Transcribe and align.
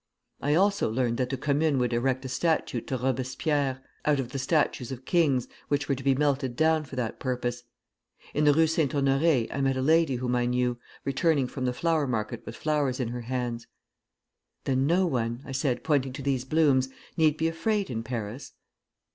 I 0.41 0.55
also 0.55 0.89
learned 0.89 1.17
that 1.19 1.29
the 1.29 1.37
Commune 1.37 1.77
would 1.77 1.93
erect 1.93 2.25
a 2.25 2.27
statue 2.27 2.81
to 2.81 2.97
Robespierre 2.97 3.83
out 4.03 4.19
of 4.19 4.29
the 4.31 4.39
statues 4.39 4.91
of 4.91 5.05
kings, 5.05 5.47
which 5.67 5.87
were 5.87 5.93
to 5.93 6.03
be 6.03 6.15
melted 6.15 6.55
down 6.55 6.85
for 6.85 6.95
that 6.95 7.19
purpose. 7.19 7.65
In 8.33 8.43
the 8.45 8.51
Rue 8.55 8.65
Saint 8.65 8.95
Honore 8.95 9.45
I 9.53 9.61
met 9.61 9.77
a 9.77 9.81
lady 9.83 10.15
whom 10.15 10.35
I 10.35 10.47
knew, 10.47 10.79
returning 11.05 11.45
from 11.45 11.65
the 11.65 11.71
flower 11.73 12.07
market 12.07 12.43
with 12.47 12.55
flowers 12.55 12.99
in 12.99 13.09
her 13.09 13.21
hands. 13.21 13.67
'Then 14.63 14.87
no 14.87 15.05
one,' 15.05 15.43
I 15.45 15.51
said, 15.51 15.83
pointing 15.83 16.13
to 16.13 16.23
these 16.23 16.45
blossoms, 16.45 16.89
'need 17.15 17.37
be 17.37 17.47
afraid 17.47 17.91
in 17.91 18.01
Paris?' 18.01 18.53